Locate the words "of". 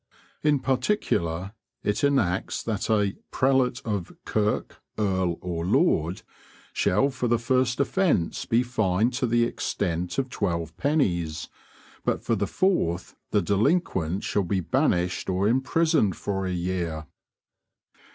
3.85-4.11, 10.17-10.27